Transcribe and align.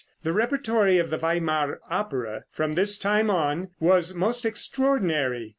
The 0.23 0.33
repertory 0.33 0.97
of 0.97 1.11
the 1.11 1.19
Weimar 1.19 1.79
opera, 1.87 2.45
from 2.51 2.73
this 2.73 2.97
time 2.97 3.29
on, 3.29 3.67
was 3.79 4.15
most 4.15 4.45
extraordinary. 4.45 5.49